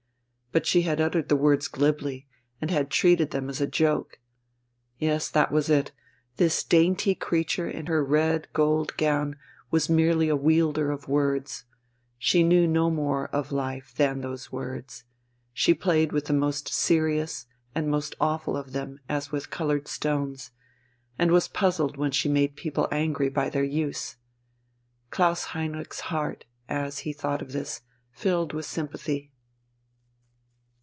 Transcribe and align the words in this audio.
But 0.53 0.65
she 0.65 0.81
had 0.81 0.99
uttered 0.99 1.29
the 1.29 1.37
words 1.37 1.69
glibly, 1.69 2.27
and 2.59 2.69
had 2.69 2.89
treated 2.91 3.31
them 3.31 3.49
as 3.49 3.61
a 3.61 3.67
joke. 3.67 4.19
Yes, 4.99 5.29
that 5.29 5.49
was 5.49 5.69
it, 5.69 5.93
this 6.35 6.61
dainty 6.65 7.15
creature 7.15 7.69
in 7.69 7.85
her 7.85 8.03
red 8.03 8.49
gold 8.51 8.97
gown 8.97 9.37
was 9.69 9.87
merely 9.87 10.27
a 10.27 10.35
wielder 10.35 10.91
of 10.91 11.07
words; 11.07 11.63
she 12.17 12.43
knew 12.43 12.67
no 12.67 12.89
more 12.91 13.29
of 13.29 13.53
life 13.53 13.93
than 13.95 14.19
those 14.19 14.51
words, 14.51 15.05
she 15.53 15.73
played 15.73 16.11
with 16.11 16.25
the 16.25 16.33
most 16.33 16.67
serious 16.67 17.45
and 17.73 17.87
most 17.89 18.13
awful 18.19 18.57
of 18.57 18.73
them 18.73 18.99
as 19.07 19.31
with 19.31 19.51
coloured 19.51 19.87
stones, 19.87 20.51
and 21.17 21.31
was 21.31 21.47
puzzled 21.47 21.95
when 21.95 22.11
she 22.11 22.27
made 22.27 22.57
people 22.57 22.89
angry 22.91 23.29
by 23.29 23.49
their 23.49 23.63
use. 23.63 24.17
Klaus 25.11 25.45
Heinrich's 25.53 26.01
heart, 26.01 26.43
as 26.67 26.99
he 26.99 27.13
thought 27.13 27.41
of 27.41 27.53
this, 27.53 27.83
filled 28.11 28.51
with 28.51 28.65
sympathy. 28.65 29.29